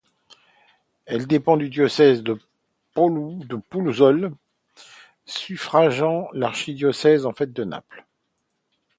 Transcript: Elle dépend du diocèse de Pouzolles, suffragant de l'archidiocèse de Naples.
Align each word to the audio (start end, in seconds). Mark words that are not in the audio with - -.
Elle 1.05 1.27
dépend 1.27 1.57
du 1.57 1.69
diocèse 1.69 2.23
de 2.23 2.33
Pouzolles, 2.95 4.33
suffragant 5.25 6.27
de 6.33 6.39
l'archidiocèse 6.39 7.27
de 7.31 7.63
Naples. 7.63 8.07